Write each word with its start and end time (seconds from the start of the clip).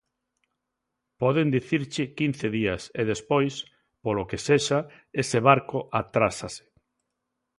Poden 1.21 1.47
dicirche 1.57 2.03
quince 2.17 2.47
días 2.57 2.81
e 2.99 3.01
despois, 3.11 3.53
polo 4.03 4.27
que 4.29 4.39
sexa, 4.47 4.79
ese 5.21 5.39
barco 5.47 5.79
atrásase. 6.01 6.63